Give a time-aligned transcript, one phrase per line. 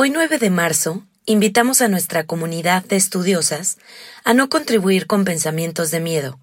[0.00, 3.78] Hoy 9 de marzo, invitamos a nuestra comunidad de estudiosas
[4.22, 6.38] a no contribuir con pensamientos de miedo,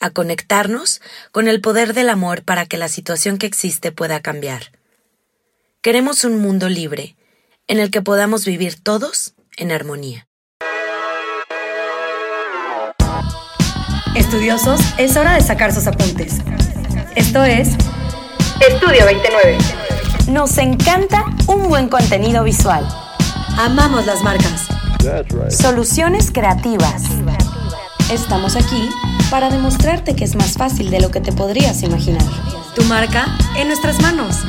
[0.00, 4.72] a conectarnos con el poder del amor para que la situación que existe pueda cambiar.
[5.82, 7.14] Queremos un mundo libre,
[7.66, 10.26] en el que podamos vivir todos en armonía.
[14.16, 16.36] Estudiosos, es hora de sacar sus apuntes.
[17.16, 17.68] Esto es
[18.66, 19.58] Estudio 29.
[20.28, 22.86] Nos encanta un buen contenido visual.
[23.56, 24.68] Amamos las marcas.
[25.48, 27.02] Soluciones creativas.
[28.12, 28.90] Estamos aquí
[29.30, 32.22] para demostrarte que es más fácil de lo que te podrías imaginar.
[32.74, 33.24] Tu marca
[33.56, 34.44] en nuestras manos.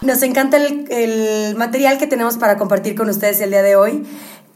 [0.00, 4.06] Nos encanta el, el, material que tenemos para compartir con ustedes el día de hoy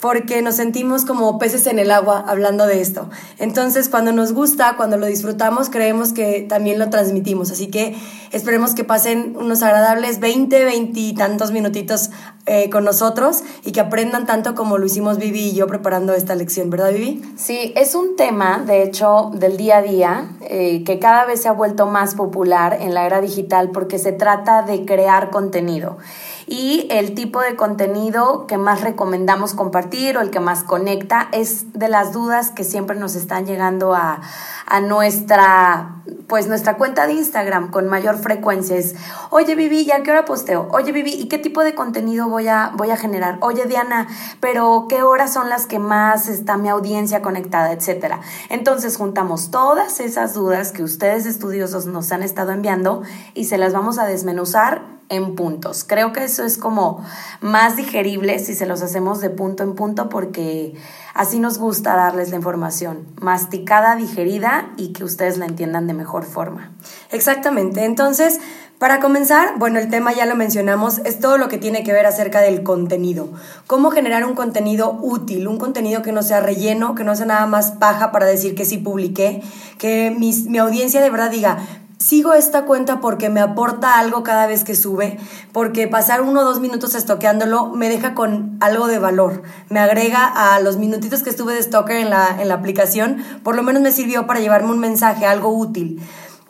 [0.03, 3.09] porque nos sentimos como peces en el agua hablando de esto.
[3.39, 7.53] Entonces, cuando nos gusta, cuando lo disfrutamos, creemos que también lo transmitimos.
[7.53, 7.97] Así que
[8.33, 12.11] esperemos que pasen unos agradables 20, 20 y tantos minutitos
[12.47, 16.35] eh, con nosotros y que aprendan tanto como lo hicimos Vivi y yo preparando esta
[16.35, 17.23] lección, ¿verdad, Vivi?
[17.37, 21.49] Sí, es un tema, de hecho, del día a día, eh, que cada vez se
[21.49, 25.99] ha vuelto más popular en la era digital porque se trata de crear contenido
[26.47, 31.73] y el tipo de contenido que más recomendamos compartir o el que más conecta es
[31.73, 34.21] de las dudas que siempre nos están llegando a,
[34.67, 38.95] a nuestra pues nuestra cuenta de Instagram con mayor frecuencia es,
[39.31, 40.69] oye Vivi, ¿ya qué hora posteo?
[40.73, 43.39] Oye Vivi, ¿y qué tipo de contenido voy a, voy a generar?
[43.41, 44.09] Oye Diana,
[44.41, 48.21] pero ¿qué horas son las que más está mi audiencia conectada, etcétera?
[48.49, 53.03] Entonces juntamos todas esas dudas que ustedes estudiosos nos han estado enviando
[53.35, 55.85] y se las vamos a desmenuzar en puntos.
[55.85, 57.05] Creo que eso es como
[57.41, 60.75] más digerible si se los hacemos de punto en punto porque
[61.15, 66.25] así nos gusta darles la información masticada, digerida y que ustedes la entiendan de mejor
[66.25, 66.73] forma.
[67.11, 67.85] Exactamente.
[67.85, 68.41] Entonces,
[68.79, 72.07] para comenzar, bueno, el tema ya lo mencionamos, es todo lo que tiene que ver
[72.07, 73.29] acerca del contenido.
[73.67, 77.47] Cómo generar un contenido útil, un contenido que no sea relleno, que no sea nada
[77.47, 79.43] más paja para decir que sí publiqué,
[79.79, 81.59] que mi audiencia de verdad diga,
[82.03, 85.19] sigo esta cuenta porque me aporta algo cada vez que sube,
[85.53, 90.27] porque pasar uno o dos minutos estoqueándolo me deja con algo de valor, me agrega
[90.27, 93.83] a los minutitos que estuve de stalker en la, en la aplicación, por lo menos
[93.83, 96.03] me sirvió para llevarme un mensaje, algo útil.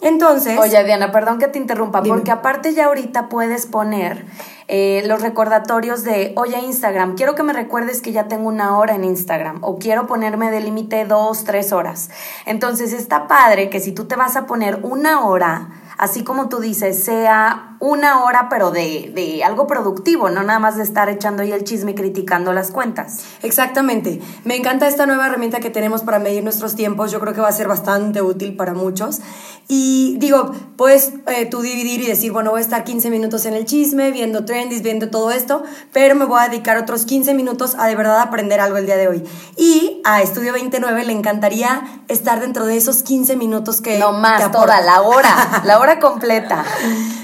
[0.02, 0.58] Entonces.
[0.58, 4.26] Oye, Diana, perdón que te interrumpa, porque aparte ya ahorita puedes poner
[4.66, 8.96] eh, los recordatorios de, oye, Instagram, quiero que me recuerdes que ya tengo una hora
[8.96, 12.10] en Instagram, o quiero ponerme de límite dos, tres horas.
[12.46, 15.68] Entonces está padre que si tú te vas a poner una hora,
[15.98, 20.76] así como tú dices, sea una hora, pero de, de, algo productivo, no nada más
[20.76, 23.24] de estar echando ahí el chisme y criticando las cuentas.
[23.42, 24.20] Exactamente.
[24.44, 27.10] Me encanta esta nueva herramienta que tenemos para medir nuestros tiempos.
[27.10, 29.18] Yo creo que va a ser bastante útil para muchos.
[29.66, 33.54] Y digo, puedes eh, tú dividir y decir, bueno, voy a estar 15 minutos en
[33.54, 37.74] el chisme, viendo trendings, viendo todo esto, pero me voy a dedicar otros 15 minutos
[37.76, 39.24] a de verdad aprender algo el día de hoy.
[39.56, 43.98] Y a Estudio 29 le encantaría estar dentro de esos 15 minutos que...
[43.98, 46.64] No más, toda la hora, la hora completa.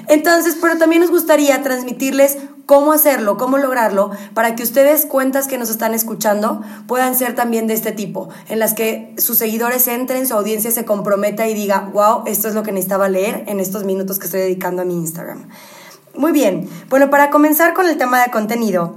[0.09, 5.59] Entonces, pero también nos gustaría transmitirles cómo hacerlo, cómo lograrlo, para que ustedes, cuentas que
[5.59, 10.27] nos están escuchando, puedan ser también de este tipo, en las que sus seguidores entren,
[10.27, 13.85] su audiencia se comprometa y diga, wow, esto es lo que necesitaba leer en estos
[13.85, 15.49] minutos que estoy dedicando a mi Instagram.
[16.15, 18.97] Muy bien, bueno, para comenzar con el tema de contenido,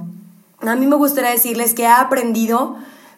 [0.60, 2.76] a mí me gustaría decirles que he aprendido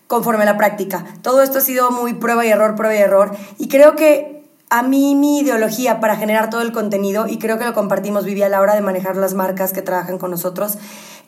[0.07, 1.05] conforme a la práctica.
[1.21, 4.42] Todo esto ha sido muy prueba y error, prueba y error, y creo que
[4.73, 8.41] a mí mi ideología para generar todo el contenido, y creo que lo compartimos, Vivi,
[8.41, 10.79] a la hora de manejar las marcas que trabajan con nosotros,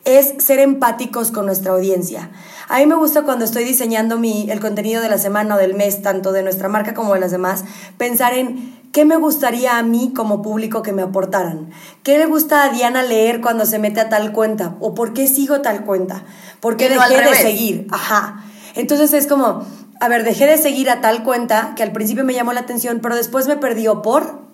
[0.04, 2.32] es ser empáticos con nuestra audiencia.
[2.68, 5.74] A mí me gusta cuando estoy diseñando mi, el contenido de la semana o del
[5.74, 7.62] mes, tanto de nuestra marca como de las demás,
[7.96, 11.70] pensar en qué me gustaría a mí como público que me aportaran.
[12.02, 14.74] ¿Qué le gusta a Diana leer cuando se mete a tal cuenta?
[14.80, 16.24] ¿O por qué sigo tal cuenta?
[16.58, 17.86] ¿Por qué dejé de seguir?
[17.92, 18.42] Ajá.
[18.74, 19.64] Entonces es como,
[20.00, 23.00] a ver, dejé de seguir a tal cuenta que al principio me llamó la atención,
[23.02, 24.46] pero después me perdió por...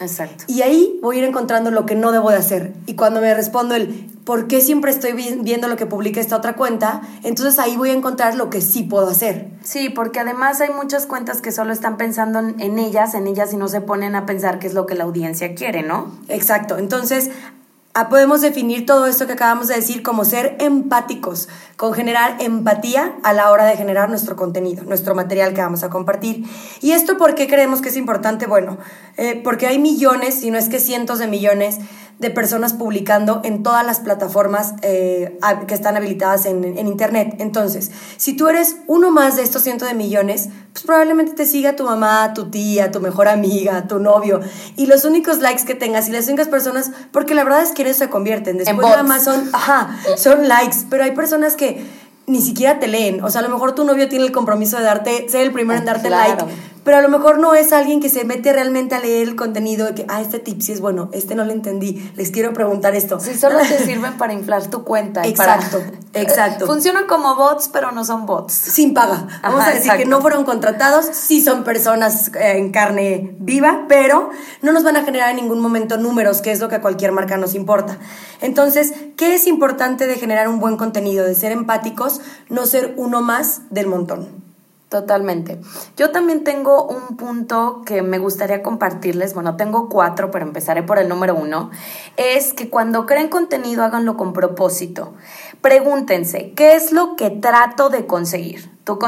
[0.00, 0.44] Exacto.
[0.46, 2.72] Y ahí voy a ir encontrando lo que no debo de hacer.
[2.86, 6.54] Y cuando me respondo el por qué siempre estoy viendo lo que publica esta otra
[6.54, 9.48] cuenta, entonces ahí voy a encontrar lo que sí puedo hacer.
[9.62, 13.56] Sí, porque además hay muchas cuentas que solo están pensando en ellas, en ellas y
[13.56, 16.16] no se ponen a pensar qué es lo que la audiencia quiere, ¿no?
[16.28, 16.78] Exacto.
[16.78, 17.30] Entonces,
[18.08, 23.32] podemos definir todo esto que acabamos de decir como ser empáticos, con generar empatía a
[23.32, 26.44] la hora de generar nuestro contenido, nuestro material que vamos a compartir.
[26.80, 28.46] ¿Y esto por qué creemos que es importante?
[28.46, 28.78] Bueno,
[29.16, 31.78] eh, porque hay millones, si no es que cientos de millones,
[32.20, 37.36] de personas publicando en todas las plataformas eh, que están habilitadas en, en, Internet.
[37.38, 41.76] Entonces, si tú eres uno más de estos cientos de millones, pues probablemente te siga
[41.76, 44.40] tu mamá, tu tía, tu mejor amiga, tu novio.
[44.76, 47.79] Y los únicos likes que tengas y las únicas personas, porque la verdad es que
[47.94, 48.58] se convierten.
[48.58, 51.84] Después nada más son, ajá, son likes, pero hay personas que
[52.26, 53.22] ni siquiera te leen.
[53.24, 55.80] O sea, a lo mejor tu novio tiene el compromiso de darte, ser el primero
[55.80, 56.44] en ah, darte like,
[56.90, 59.86] pero a lo mejor no es alguien que se mete realmente a leer el contenido
[59.86, 62.96] de que, ah, este tip sí es bueno, este no lo entendí, les quiero preguntar
[62.96, 63.20] esto.
[63.20, 65.24] Sí, solo te sirven para inflar tu cuenta.
[65.24, 65.80] exacto,
[66.14, 66.66] exacto.
[66.66, 68.52] Funcionan como bots, pero no son bots.
[68.52, 69.28] Sin paga.
[69.40, 74.30] Vamos a decir que no fueron contratados, sí son personas eh, en carne viva, pero
[74.60, 77.12] no nos van a generar en ningún momento números, que es lo que a cualquier
[77.12, 77.98] marca nos importa.
[78.40, 81.24] Entonces, ¿qué es importante de generar un buen contenido?
[81.24, 84.49] De ser empáticos, no ser uno más del montón.
[84.90, 85.60] Totalmente.
[85.96, 89.34] Yo también tengo un punto que me gustaría compartirles.
[89.34, 91.70] Bueno, tengo cuatro, pero empezaré por el número uno.
[92.16, 95.14] Es que cuando creen contenido háganlo con propósito.
[95.60, 98.68] Pregúntense, ¿qué es lo que trato de conseguir?
[98.82, 98.98] Tu,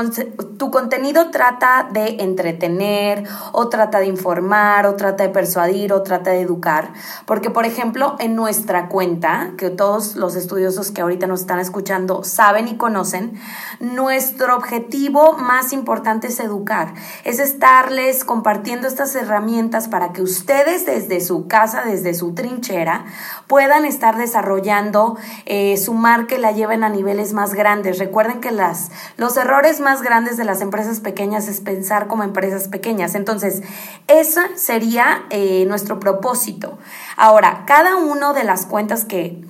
[0.70, 6.42] contenido trata de entretener o trata de informar o trata de persuadir o trata de
[6.42, 6.92] educar.
[7.24, 12.22] Porque, por ejemplo, en nuestra cuenta, que todos los estudiosos que ahorita nos están escuchando
[12.22, 13.40] saben y conocen,
[13.80, 16.92] nuestro objetivo más importante es educar.
[17.24, 23.06] Es estarles compartiendo estas herramientas para que ustedes desde su casa, desde su trinchera,
[23.46, 25.16] puedan estar desarrollando
[25.46, 27.98] eh, su marca y la lleven a niveles más grandes.
[27.98, 32.68] Recuerden que las, los errores más grandes de las empresas pequeñas es pensar como empresas
[32.68, 33.14] pequeñas.
[33.14, 33.62] Entonces,
[34.08, 36.78] ese sería eh, nuestro propósito.
[37.16, 39.40] Ahora, cada uno de las cuentas que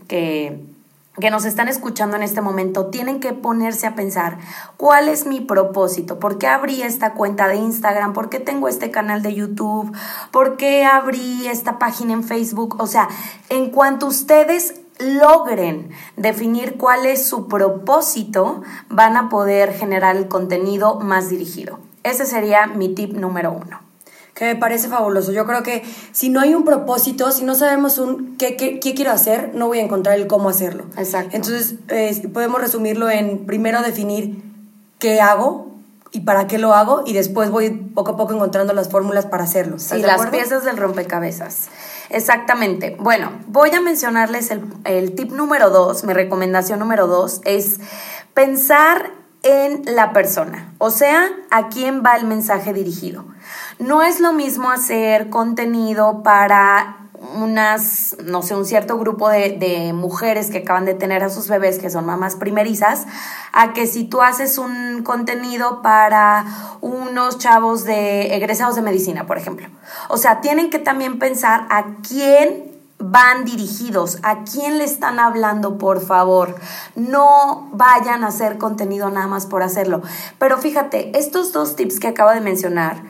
[1.20, 4.38] que nos están escuchando en este momento tienen que ponerse a pensar
[4.78, 8.90] cuál es mi propósito, por qué abrí esta cuenta de Instagram, por qué tengo este
[8.90, 9.94] canal de YouTube,
[10.30, 12.76] por qué abrí esta página en Facebook.
[12.80, 13.08] O sea,
[13.50, 20.98] en cuanto ustedes logren definir cuál es su propósito, van a poder generar el contenido
[21.00, 21.78] más dirigido.
[22.02, 23.80] Ese sería mi tip número uno.
[24.34, 25.30] Que me parece fabuloso.
[25.32, 29.10] Yo creo que si no hay un propósito, si no sabemos un qué, qué, quiero
[29.10, 30.84] hacer, no voy a encontrar el cómo hacerlo.
[30.96, 31.36] Exacto.
[31.36, 31.74] Entonces,
[32.32, 34.42] podemos resumirlo en primero definir
[34.98, 35.72] qué hago,
[36.12, 39.44] y para qué lo hago y después voy poco a poco encontrando las fórmulas para
[39.44, 39.78] hacerlo.
[39.78, 41.68] Sí, las piezas del rompecabezas.
[42.12, 42.96] Exactamente.
[42.98, 47.80] Bueno, voy a mencionarles el, el tip número dos, mi recomendación número dos es
[48.34, 49.10] pensar
[49.42, 53.24] en la persona, o sea, a quién va el mensaje dirigido.
[53.78, 57.01] No es lo mismo hacer contenido para
[57.34, 61.48] unas, no sé, un cierto grupo de, de, mujeres que acaban de tener a sus
[61.48, 63.06] bebés, que son mamás primerizas,
[63.52, 66.44] a que si tú haces un contenido para
[66.80, 69.68] unos chavos de egresados de medicina, por ejemplo.
[70.08, 75.78] O sea, tienen que también pensar a quién van dirigidos, a quién le están hablando,
[75.78, 76.56] por favor.
[76.94, 80.02] No vayan a hacer contenido nada más por hacerlo.
[80.38, 83.02] Pero fíjate, estos dos tips que acabo de mencionar,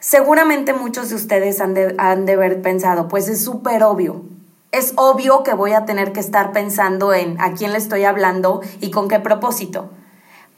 [0.00, 1.94] Seguramente muchos de ustedes han de,
[2.32, 4.22] haber pensado, pues es súper obvio.
[4.72, 8.62] Es obvio que voy a tener que estar pensando en a quién le estoy hablando
[8.80, 9.90] y con qué propósito.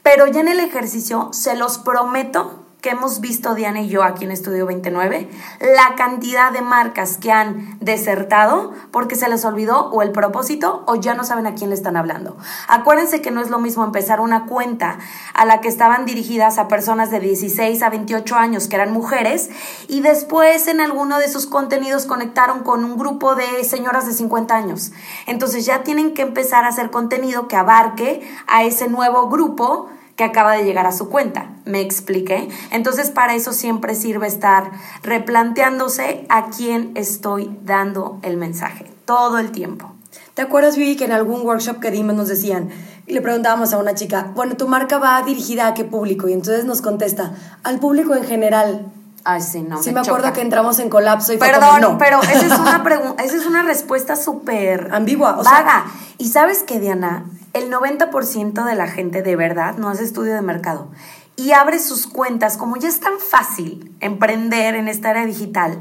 [0.01, 4.25] Pero ya en el ejercicio, se los prometo que hemos visto Diana y yo aquí
[4.25, 5.29] en Estudio 29,
[5.61, 10.95] la cantidad de marcas que han desertado porque se les olvidó o el propósito o
[10.95, 12.35] ya no saben a quién le están hablando.
[12.67, 14.99] Acuérdense que no es lo mismo empezar una cuenta
[15.33, 19.49] a la que estaban dirigidas a personas de 16 a 28 años que eran mujeres
[19.87, 24.53] y después en alguno de sus contenidos conectaron con un grupo de señoras de 50
[24.53, 24.91] años.
[25.25, 30.23] Entonces ya tienen que empezar a hacer contenido que abarque a ese nuevo grupo que
[30.23, 31.49] acaba de llegar a su cuenta.
[31.65, 32.49] ¿Me expliqué?
[32.71, 39.51] Entonces para eso siempre sirve estar replanteándose a quién estoy dando el mensaje todo el
[39.51, 39.91] tiempo.
[40.33, 42.69] ¿Te acuerdas, Vivi, que en algún workshop que dimos nos decían,
[43.05, 46.27] y le preguntábamos a una chica, bueno, tu marca va dirigida a qué público?
[46.27, 48.91] Y entonces nos contesta, al público en general.
[49.25, 49.81] Ay, sí, no.
[49.81, 51.97] Sí, me, acuerdo que entramos en colapso y Perdón, no.
[51.97, 52.83] pero esa es una,
[53.23, 55.39] esa es una respuesta súper ambigua.
[55.39, 55.85] O vaga.
[56.17, 60.41] y sabes qué, Diana, el 90% de la gente de verdad no hace estudio de
[60.41, 60.89] mercado
[61.35, 65.79] y abre sus cuentas, como ya es tan fácil emprender en esta era digital,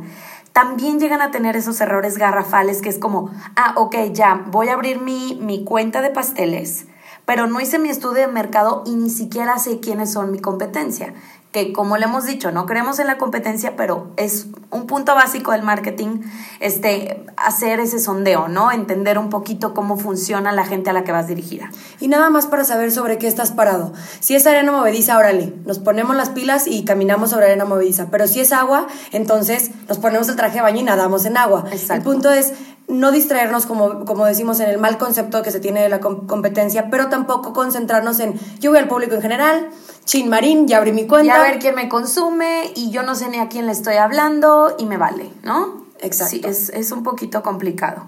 [0.52, 4.74] también llegan a tener esos errores garrafales que es como, ah, ok, ya, voy a
[4.74, 6.86] abrir mi, mi cuenta de pasteles,
[7.24, 11.14] pero no hice mi estudio de mercado y ni siquiera sé quiénes son mi competencia
[11.52, 15.52] que como le hemos dicho, no creemos en la competencia, pero es un punto básico
[15.52, 16.22] del marketing,
[16.60, 18.72] este, hacer ese sondeo, ¿no?
[18.72, 21.70] Entender un poquito cómo funciona la gente a la que vas dirigida.
[22.00, 23.92] Y nada más para saber sobre qué estás parado.
[24.20, 28.08] Si es arena movediza, órale, nos ponemos las pilas y caminamos sobre arena movediza.
[28.10, 31.64] Pero si es agua, entonces nos ponemos el traje de baño y nadamos en agua.
[31.70, 32.54] El punto es
[32.92, 36.90] no distraernos, como, como decimos, en el mal concepto que se tiene de la competencia,
[36.90, 39.68] pero tampoco concentrarnos en yo voy al público en general,
[40.04, 41.36] chin marín, ya abrí mi cuenta.
[41.36, 43.96] Y a ver quién me consume y yo no sé ni a quién le estoy
[43.96, 45.86] hablando y me vale, ¿no?
[46.00, 46.30] Exacto.
[46.30, 48.06] Sí, es, es un poquito complicado.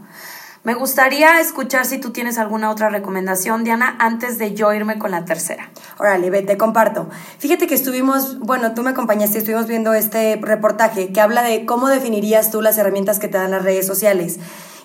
[0.64, 5.10] Me gustaría escuchar si tú tienes alguna otra recomendación, Diana, antes de yo irme con
[5.10, 5.68] la tercera.
[5.98, 7.06] Órale, ve, te comparto.
[7.38, 11.88] Fíjate que estuvimos, bueno, tú me acompañaste, estuvimos viendo este reportaje que habla de cómo
[11.88, 14.38] definirías tú las herramientas que te dan las redes sociales.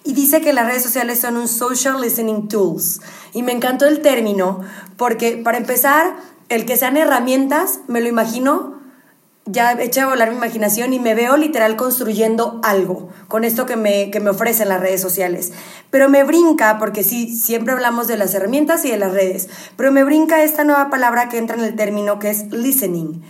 [0.09, 2.99] Y dice que las redes sociales son un social listening tools.
[3.31, 4.61] Y me encantó el término
[4.97, 6.15] porque, para empezar,
[6.49, 8.79] el que sean herramientas, me lo imagino
[9.45, 13.75] ya eché a volar mi imaginación y me veo literal construyendo algo con esto que
[13.75, 15.53] me, que me ofrecen las redes sociales.
[15.91, 19.91] Pero me brinca, porque sí, siempre hablamos de las herramientas y de las redes, pero
[19.91, 23.21] me brinca esta nueva palabra que entra en el término que es listening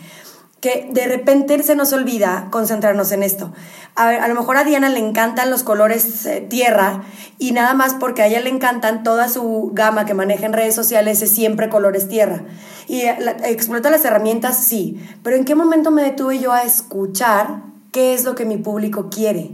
[0.61, 3.53] que de repente se nos olvida concentrarnos en esto.
[3.95, 7.03] A, lo mejor a Diana le encantan los colores eh, tierra
[7.37, 10.75] y nada más porque a ella le encantan toda su gama que maneja en redes
[10.75, 12.43] sociales es siempre colores tierra.
[12.87, 17.61] Y eh, explota las herramientas, sí, pero ¿en qué momento me detuve yo a escuchar
[17.91, 19.51] qué es lo que mi público quiere?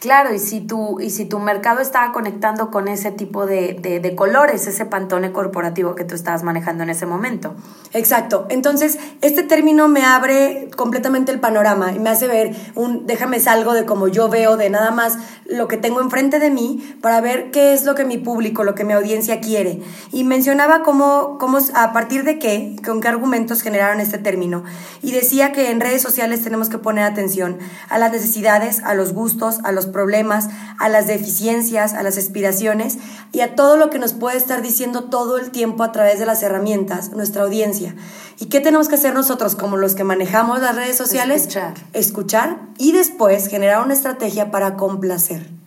[0.00, 4.14] Claro, y si tu, y si tu mercado estaba conectando con ese tipo de, de,
[4.14, 7.56] colores, ese pantone corporativo que tú estabas manejando en ese momento.
[7.92, 8.46] Exacto.
[8.48, 13.72] Entonces, este término me abre completamente el panorama y me hace ver un déjame salgo
[13.72, 17.50] de como yo veo, de nada más lo que tengo enfrente de mí para ver
[17.50, 19.80] qué es lo que mi público, lo que mi audiencia quiere.
[20.12, 24.62] Y mencionaba cómo, cómo a partir de qué, con qué argumentos generaron este término.
[25.02, 29.12] Y decía que en redes sociales tenemos que poner atención a las necesidades, a los
[29.12, 32.98] gustos, a los problemas, a las deficiencias, a las aspiraciones
[33.32, 36.26] y a todo lo que nos puede estar diciendo todo el tiempo a través de
[36.26, 37.94] las herramientas nuestra audiencia.
[38.38, 41.42] ¿Y qué tenemos que hacer nosotros como los que manejamos las redes sociales?
[41.42, 41.74] Escuchar.
[41.92, 45.58] Escuchar y después generar una estrategia para complacer.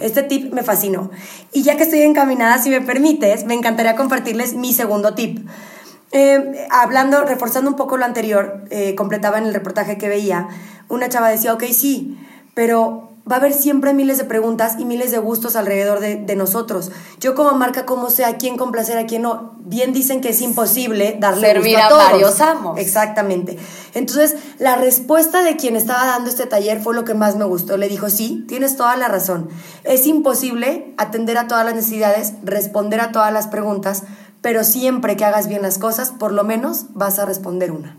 [0.00, 1.10] Este tip me fascinó.
[1.52, 5.46] Y ya que estoy encaminada, si me permites, me encantaría compartirles mi segundo tip.
[6.12, 10.48] Eh, hablando, reforzando un poco lo anterior, eh, completaba en el reportaje que veía,
[10.88, 12.16] una chava decía, ok, sí,
[12.54, 16.92] pero va a haber siempre miles de preguntas y miles de gustos alrededor de, nosotros.
[17.18, 19.54] Yo como marca, ¿cómo sé a quién complacer, a quién no?
[19.58, 22.04] Bien dicen que es imposible darle Servir gusto a, todos.
[22.12, 22.78] varios amos.
[22.78, 23.58] Exactamente.
[23.94, 27.76] Entonces, la respuesta de quien estaba dando este taller fue lo que más me gustó.
[27.76, 29.48] Le dijo, sí, tienes toda la razón.
[29.82, 34.04] Es imposible atender a todas las necesidades, responder a todas las preguntas,
[34.40, 37.96] pero siempre que hagas bien las cosas, por lo menos vas a responder una.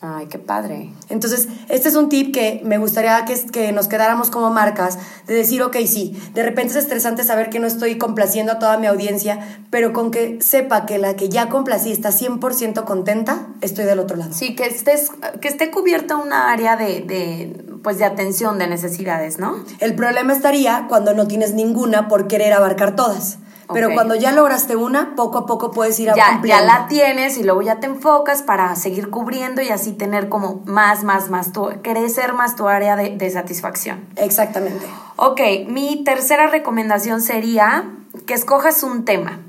[0.00, 0.92] Ay, qué padre.
[1.08, 5.34] Entonces, este es un tip que me gustaría que, que nos quedáramos como marcas, de
[5.34, 8.86] decir, ok, sí, de repente es estresante saber que no estoy complaciendo a toda mi
[8.86, 13.98] audiencia, pero con que sepa que la que ya complací está 100% contenta, estoy del
[13.98, 14.32] otro lado.
[14.32, 19.40] Sí, que, estés, que esté cubierta una área de, de, pues de atención, de necesidades,
[19.40, 19.64] ¿no?
[19.80, 23.38] El problema estaría cuando no tienes ninguna por querer abarcar todas.
[23.72, 27.36] Pero cuando ya lograste una, poco a poco puedes ir a ya, Ya la tienes
[27.36, 31.52] y luego ya te enfocas para seguir cubriendo y así tener como más, más, más,
[31.52, 34.06] tu, crecer más tu área de, de satisfacción.
[34.16, 34.86] Exactamente.
[35.16, 37.84] Ok, mi tercera recomendación sería
[38.26, 39.40] que escojas un tema.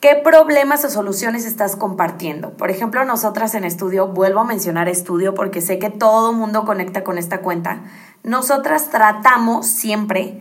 [0.00, 2.52] ¿Qué problemas o soluciones estás compartiendo?
[2.52, 7.04] Por ejemplo, nosotras en estudio, vuelvo a mencionar estudio porque sé que todo mundo conecta
[7.04, 7.82] con esta cuenta.
[8.22, 10.40] Nosotras tratamos siempre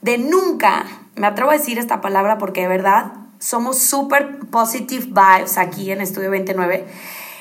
[0.00, 0.84] de nunca,
[1.18, 6.00] me atrevo a decir esta palabra porque de verdad somos súper positive vibes aquí en
[6.00, 6.86] Estudio 29,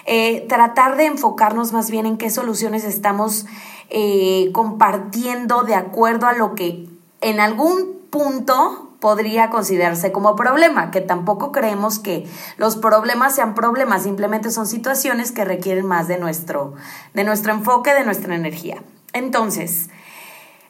[0.06, 3.46] eh, tratar de enfocarnos más bien en qué soluciones estamos
[3.90, 6.88] eh, compartiendo de acuerdo a lo que
[7.22, 14.04] en algún punto podría considerarse como problema, que tampoco creemos que los problemas sean problemas,
[14.04, 16.74] simplemente son situaciones que requieren más de nuestro,
[17.14, 18.82] de nuestro enfoque, de nuestra energía.
[19.14, 19.90] Entonces,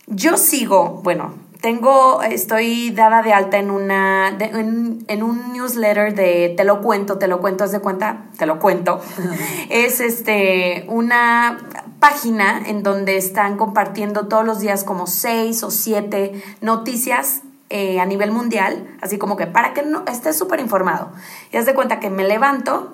[0.07, 6.63] yo sigo, bueno, tengo, estoy dada de alta en una, en, un newsletter de Te
[6.63, 9.01] lo cuento, te lo cuento, haz de cuenta, te lo cuento.
[9.69, 11.57] es este, una
[11.99, 18.05] página en donde están compartiendo todos los días como seis o siete noticias eh, a
[18.05, 21.11] nivel mundial, así como que para que no estés súper informado.
[21.51, 22.93] Y haz de cuenta que me levanto,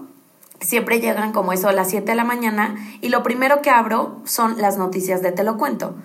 [0.61, 4.21] siempre llegan como eso a las 7 de la mañana y lo primero que abro
[4.23, 5.95] son las noticias de Te lo cuento.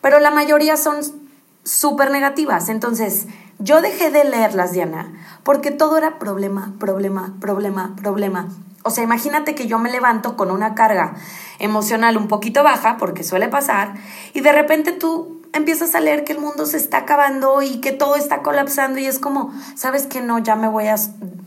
[0.00, 1.27] Pero la mayoría son
[1.68, 2.68] súper negativas.
[2.68, 3.26] Entonces,
[3.58, 8.48] yo dejé de leerlas, Diana, porque todo era problema, problema, problema, problema.
[8.84, 11.14] O sea, imagínate que yo me levanto con una carga
[11.58, 13.94] emocional un poquito baja, porque suele pasar,
[14.32, 17.92] y de repente tú empiezas a leer que el mundo se está acabando y que
[17.92, 20.38] todo está colapsando y es como, ¿sabes que no?
[20.38, 20.96] Ya me voy a,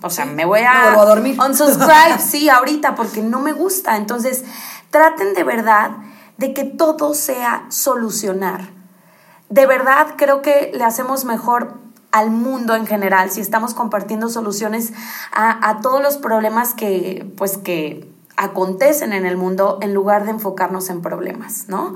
[0.01, 0.91] o sea, me voy a...
[0.91, 1.39] a dormir.
[1.39, 3.97] Unsubscribe, sí, ahorita, porque no me gusta.
[3.97, 4.43] Entonces,
[4.89, 5.91] traten de verdad
[6.37, 8.80] de que todo sea solucionar
[9.51, 11.75] de verdad creo que le hacemos mejor
[12.11, 14.91] al mundo en general si estamos compartiendo soluciones
[15.31, 20.31] a, a todos los problemas que, pues, que acontecen en el mundo en lugar de
[20.31, 21.95] enfocarnos en problemas, ¿no?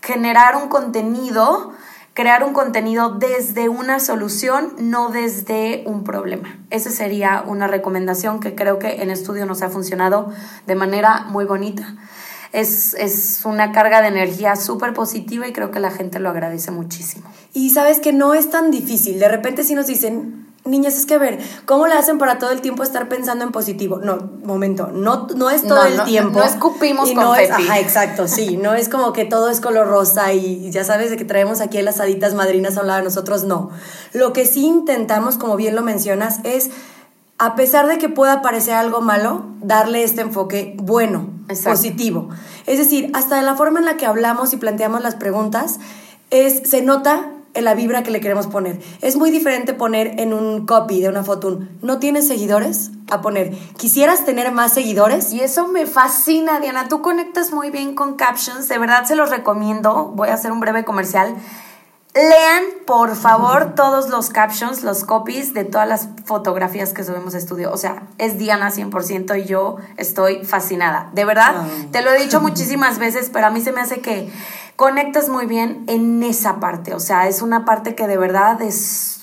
[0.00, 1.72] Generar un contenido
[2.14, 6.58] crear un contenido desde una solución, no desde un problema.
[6.70, 10.30] Esa sería una recomendación que creo que en estudio nos ha funcionado
[10.66, 11.96] de manera muy bonita.
[12.52, 16.70] Es, es una carga de energía súper positiva y creo que la gente lo agradece
[16.70, 17.24] muchísimo.
[17.54, 19.18] Y sabes que no es tan difícil.
[19.18, 22.52] De repente si nos dicen, Niñas, es que a ver, ¿cómo le hacen para todo
[22.52, 23.98] el tiempo estar pensando en positivo?
[23.98, 26.38] No, momento, no, no es todo el tiempo.
[26.38, 28.56] No escupimos y con no es, Ajá, exacto, sí.
[28.56, 31.82] No es como que todo es color rosa y ya sabes de que traemos aquí
[31.82, 33.70] las haditas madrinas a hablar de nosotros, no.
[34.12, 36.70] Lo que sí intentamos, como bien lo mencionas, es,
[37.42, 41.28] a pesar de que pueda parecer algo malo, darle este enfoque bueno,
[41.64, 42.28] positivo.
[42.66, 45.80] Es decir, hasta la forma en la que hablamos y planteamos las preguntas,
[46.30, 48.80] es, se nota en la vibra que le queremos poner.
[49.00, 53.20] Es muy diferente poner en un copy de una foto un no tienes seguidores a
[53.20, 55.32] poner quisieras tener más seguidores.
[55.32, 56.86] Y eso me fascina, Diana.
[56.86, 58.68] Tú conectas muy bien con captions.
[58.68, 60.12] De verdad se los recomiendo.
[60.14, 61.34] Voy a hacer un breve comercial.
[62.14, 67.38] Lean, por favor, todos los captions, los copies de todas las fotografías que subimos a
[67.38, 67.72] estudio.
[67.72, 71.10] O sea, es Diana 100% y yo estoy fascinada.
[71.14, 71.66] De verdad, ah.
[71.90, 74.30] te lo he dicho muchísimas veces, pero a mí se me hace que
[74.76, 76.92] conectas muy bien en esa parte.
[76.92, 79.21] O sea, es una parte que de verdad es,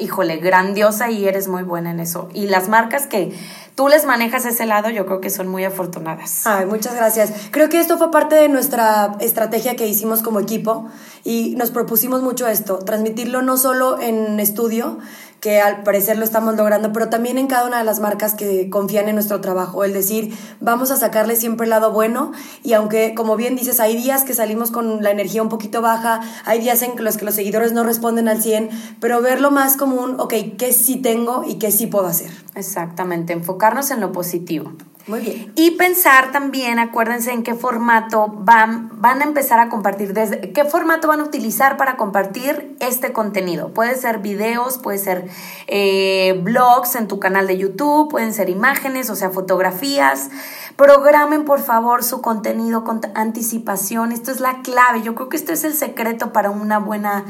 [0.00, 2.28] híjole, grandiosa y eres muy buena en eso.
[2.34, 3.32] Y las marcas que
[3.74, 6.46] tú les manejas ese lado, yo creo que son muy afortunadas.
[6.46, 7.32] Ay, muchas gracias.
[7.50, 10.88] Creo que esto fue parte de nuestra estrategia que hicimos como equipo
[11.24, 14.98] y nos propusimos mucho esto, transmitirlo no solo en estudio,
[15.40, 18.68] que al parecer lo estamos logrando, pero también en cada una de las marcas que
[18.70, 22.32] confían en nuestro trabajo, el decir, vamos a sacarle siempre el lado bueno
[22.62, 26.20] y aunque, como bien dices, hay días que salimos con la energía un poquito baja,
[26.44, 28.70] hay días en los que los seguidores no responden al 100,
[29.00, 32.30] pero verlo más como un, ok, ¿qué sí tengo y qué sí puedo hacer?
[32.54, 34.72] Exactamente, enfocarnos en lo positivo.
[35.06, 35.52] Muy bien.
[35.56, 40.64] Y pensar también, acuérdense en qué formato van, van a empezar a compartir, desde qué
[40.64, 43.72] formato van a utilizar para compartir este contenido.
[43.72, 45.28] Puede ser videos, puede ser
[45.66, 50.30] eh, blogs en tu canal de YouTube, pueden ser imágenes, o sea, fotografías.
[50.76, 54.12] Programen por favor su contenido con anticipación.
[54.12, 55.02] Esto es la clave.
[55.02, 57.24] Yo creo que esto es el secreto para una buena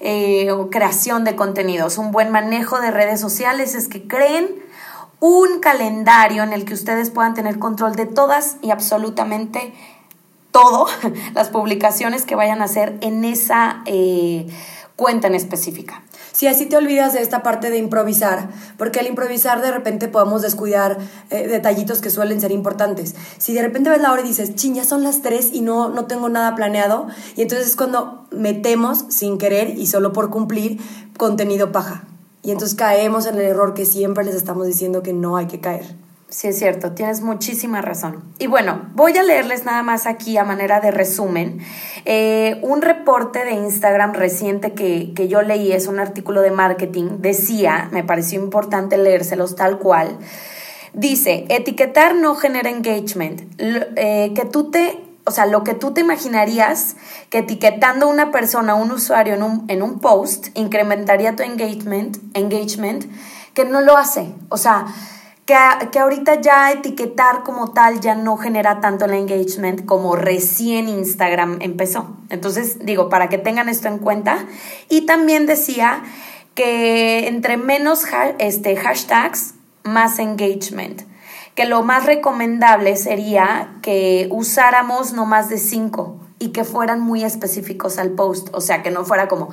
[0.00, 1.98] eh, creación de contenidos.
[1.98, 4.48] Un buen manejo de redes sociales es que creen
[5.20, 9.72] un calendario en el que ustedes puedan tener control de todas y absolutamente
[10.50, 10.86] todo
[11.34, 14.48] las publicaciones que vayan a hacer en esa eh,
[14.96, 16.02] cuenta en específica.
[16.32, 20.42] Si así te olvidas de esta parte de improvisar, porque al improvisar de repente podemos
[20.42, 20.98] descuidar
[21.30, 23.14] eh, detallitos que suelen ser importantes.
[23.38, 25.88] Si de repente ves la hora y dices, ching, ya son las tres y no,
[25.88, 30.78] no tengo nada planeado, y entonces es cuando metemos sin querer y solo por cumplir
[31.16, 32.04] contenido paja.
[32.42, 35.60] Y entonces caemos en el error que siempre les estamos diciendo que no hay que
[35.60, 35.96] caer.
[36.30, 38.22] Sí, es cierto, tienes muchísima razón.
[38.38, 41.58] Y bueno, voy a leerles nada más aquí a manera de resumen
[42.04, 47.18] eh, un reporte de Instagram reciente que, que, yo leí, es un artículo de marketing,
[47.18, 50.18] decía, me pareció importante leérselos tal cual,
[50.94, 56.00] dice, etiquetar no genera engagement, eh, que tú te o sea, lo que tú te
[56.00, 56.96] imaginarías
[57.28, 63.04] que etiquetando una persona, un usuario en un, en un post, incrementaría tu engagement, engagement,
[63.54, 64.34] que no lo hace.
[64.48, 64.86] O sea,
[65.46, 65.54] que,
[65.92, 71.58] que ahorita ya etiquetar como tal ya no genera tanto el engagement como recién Instagram
[71.60, 72.08] empezó.
[72.28, 74.46] Entonces, digo, para que tengan esto en cuenta.
[74.88, 76.02] Y también decía
[76.56, 78.02] que entre menos
[78.40, 81.02] este, hashtags, más engagement
[81.60, 87.22] que lo más recomendable sería que usáramos no más de cinco y que fueran muy
[87.22, 89.50] específicos al post, o sea, que no fuera como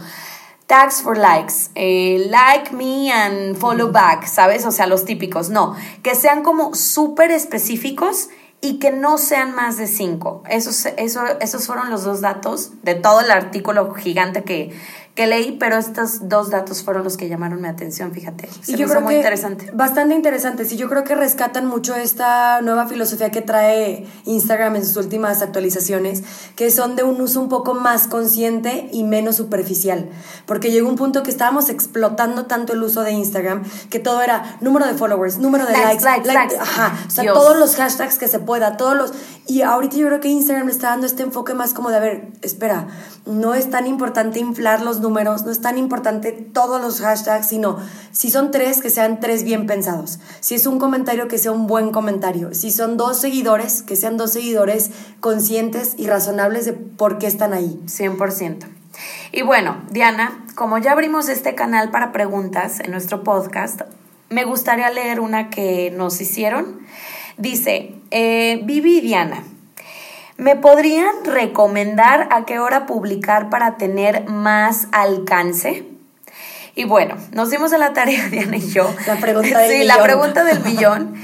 [0.68, 4.66] tags for likes, eh, like me and follow back, ¿sabes?
[4.66, 8.30] O sea, los típicos, no, que sean como súper específicos
[8.62, 10.44] y que no sean más de cinco.
[10.50, 14.74] Esos, eso, esos fueron los dos datos de todo el artículo gigante que,
[15.18, 18.48] que leí, pero estos dos datos fueron los que llamaron mi atención, fíjate.
[18.62, 19.72] Se y yo creo muy que interesante.
[19.74, 20.64] Bastante interesante.
[20.64, 25.42] Sí, yo creo que rescatan mucho esta nueva filosofía que trae Instagram en sus últimas
[25.42, 26.24] actualizaciones,
[26.56, 30.08] que son de un uso un poco más consciente y menos superficial.
[30.46, 34.58] Porque llegó un punto que estábamos explotando tanto el uso de Instagram que todo era
[34.62, 38.38] número de followers, número de likes, likes, ajá, o sea, todos los hashtags que se
[38.48, 39.14] pueda, todos los
[39.46, 42.28] y ahorita yo creo que Instagram está dando este enfoque más como de a ver,
[42.42, 42.88] espera,
[43.26, 47.78] no es tan importante inflar los números, no es tan importante todos los hashtags, sino
[48.12, 50.20] si son tres, que sean tres bien pensados.
[50.40, 52.54] Si es un comentario, que sea un buen comentario.
[52.54, 57.54] Si son dos seguidores, que sean dos seguidores conscientes y razonables de por qué están
[57.54, 57.80] ahí.
[57.86, 58.66] 100%.
[59.32, 63.82] Y bueno, Diana, como ya abrimos este canal para preguntas en nuestro podcast,
[64.30, 66.80] me gustaría leer una que nos hicieron.
[67.38, 69.44] Dice, eh, Vivi y Diana,
[70.38, 75.86] ¿me podrían recomendar a qué hora publicar para tener más alcance?
[76.74, 78.92] Y bueno, nos dimos a la tarea, Diana y yo.
[79.06, 81.16] La pregunta del sí, la pregunta del millón.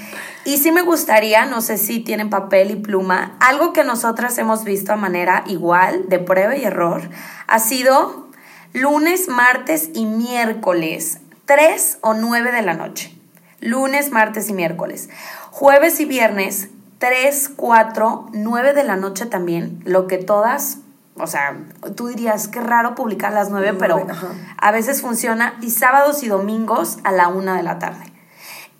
[0.45, 4.65] Y sí me gustaría, no sé si tienen papel y pluma, algo que nosotras hemos
[4.65, 7.09] visto a manera igual, de prueba y error,
[7.47, 8.27] ha sido
[8.73, 13.15] lunes, martes y miércoles, 3 o 9 de la noche.
[13.61, 15.07] Lunes, martes y miércoles.
[15.55, 20.79] Jueves y viernes, 3, 4, 9 de la noche también, lo que todas,
[21.15, 21.55] o sea,
[21.95, 24.29] tú dirías, qué raro publicar a las 9, pero Ajá.
[24.57, 28.03] a veces funciona, y sábados y domingos a la 1 de la tarde.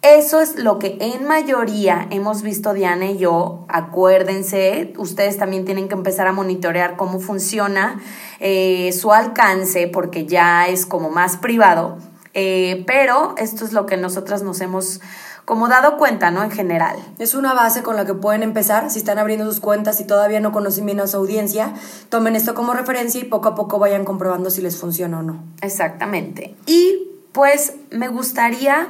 [0.02, 3.68] Eso es lo que en mayoría hemos visto Diana y yo.
[3.70, 8.02] Acuérdense, ustedes también tienen que empezar a monitorear cómo funciona
[8.40, 12.00] eh, su alcance porque ya es como más privado.
[12.34, 15.02] Eh, pero esto es lo que nosotras nos hemos
[15.46, 16.44] como dado cuenta, ¿no?
[16.44, 16.96] En general.
[17.20, 18.90] Es una base con la que pueden empezar.
[18.90, 21.74] Si están abriendo sus cuentas y todavía no conocen bien a su audiencia,
[22.10, 25.44] tomen esto como referencia y poco a poco vayan comprobando si les funciona o no.
[25.62, 26.56] Exactamente.
[26.66, 28.88] Y pues me gustaría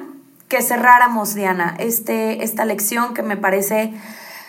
[0.47, 3.93] que cerráramos, Diana, este, esta lección que me parece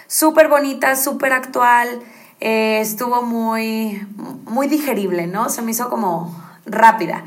[0.06, 1.88] súper bonita, súper actual,
[2.40, 4.06] eh, estuvo muy,
[4.44, 5.48] muy digerible, ¿no?
[5.48, 6.36] Se me hizo como
[6.66, 7.24] rápida.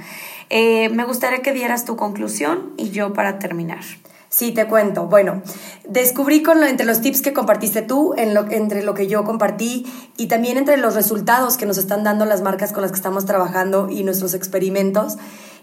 [0.49, 3.83] Eh, me gustaría que dieras tu conclusión y yo para terminar.
[4.29, 5.05] Sí, te cuento.
[5.05, 5.41] Bueno,
[5.87, 9.85] descubrí con entre los tips que compartiste tú, en lo, entre lo que yo compartí
[10.17, 13.25] y también entre los resultados que nos están dando las marcas con las que estamos
[13.25, 15.17] trabajando y nuestros experimentos,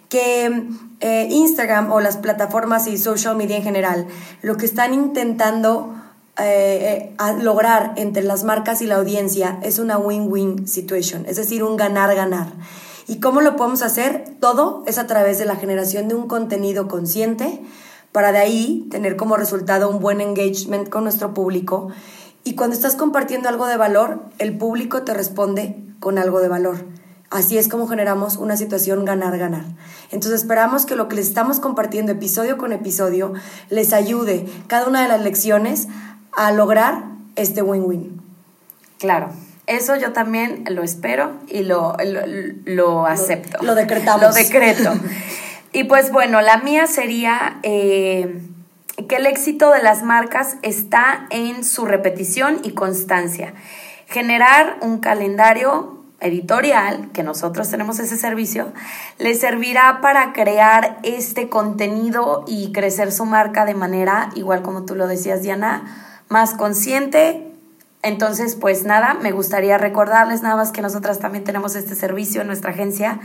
[0.08, 0.66] que
[1.00, 4.06] eh, Instagram o las plataformas y social media en general
[4.42, 5.94] lo que están intentando
[6.38, 11.62] eh, eh, lograr entre las marcas y la audiencia es una win-win situation, es decir,
[11.62, 12.48] un ganar-ganar.
[13.06, 14.24] ¿Y cómo lo podemos hacer?
[14.40, 17.60] Todo es a través de la generación de un contenido consciente
[18.14, 21.88] para de ahí tener como resultado un buen engagement con nuestro público.
[22.44, 26.84] Y cuando estás compartiendo algo de valor, el público te responde con algo de valor.
[27.30, 29.64] Así es como generamos una situación ganar-ganar.
[30.12, 33.32] Entonces esperamos que lo que les estamos compartiendo episodio con episodio
[33.68, 35.88] les ayude cada una de las lecciones
[36.36, 38.22] a lograr este win-win.
[39.00, 39.30] Claro.
[39.66, 42.20] Eso yo también lo espero y lo, lo,
[42.64, 43.58] lo acepto.
[43.62, 44.22] Lo, lo decretamos.
[44.22, 44.92] Lo decreto.
[45.74, 48.40] y pues bueno, la mía sería eh,
[49.08, 53.54] que el éxito de las marcas está en su repetición y constancia.
[54.06, 58.72] Generar un calendario editorial, que nosotros tenemos ese servicio,
[59.18, 64.94] les servirá para crear este contenido y crecer su marca de manera, igual como tú
[64.94, 67.53] lo decías, Diana, más consciente.
[68.04, 72.46] Entonces, pues nada, me gustaría recordarles nada más que nosotras también tenemos este servicio en
[72.46, 73.18] nuestra agencia,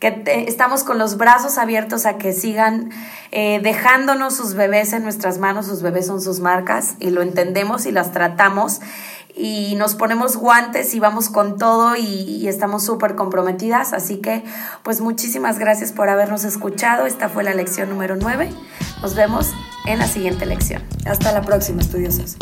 [0.00, 2.88] que estamos con los brazos abiertos a que sigan
[3.30, 7.84] eh, dejándonos sus bebés en nuestras manos, sus bebés son sus marcas y lo entendemos
[7.84, 8.80] y las tratamos
[9.34, 13.92] y nos ponemos guantes y vamos con todo y, y estamos súper comprometidas.
[13.92, 14.44] Así que,
[14.82, 17.04] pues muchísimas gracias por habernos escuchado.
[17.04, 18.50] Esta fue la lección número 9.
[19.02, 19.52] Nos vemos
[19.86, 20.82] en la siguiente lección.
[21.04, 22.36] Hasta la próxima, estudiosos.